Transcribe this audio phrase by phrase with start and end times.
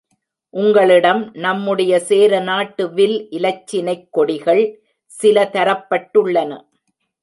[0.53, 4.63] உங்களிடம் நம்முடைய சேரநாட்டு வில் இலச்சினைக் கொடிகள்
[5.11, 6.51] சில தரப்பட்டுள்ளன.